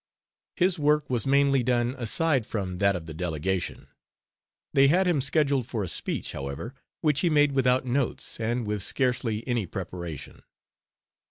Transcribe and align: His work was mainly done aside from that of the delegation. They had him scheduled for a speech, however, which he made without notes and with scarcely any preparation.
His 0.55 0.79
work 0.79 1.07
was 1.11 1.27
mainly 1.27 1.61
done 1.61 1.93
aside 1.95 2.47
from 2.47 2.77
that 2.77 2.95
of 2.95 3.05
the 3.05 3.13
delegation. 3.13 3.85
They 4.73 4.87
had 4.87 5.05
him 5.07 5.21
scheduled 5.21 5.67
for 5.67 5.83
a 5.83 5.87
speech, 5.87 6.31
however, 6.31 6.73
which 7.01 7.19
he 7.19 7.29
made 7.29 7.51
without 7.51 7.85
notes 7.85 8.39
and 8.39 8.65
with 8.65 8.81
scarcely 8.81 9.47
any 9.47 9.67
preparation. 9.67 10.41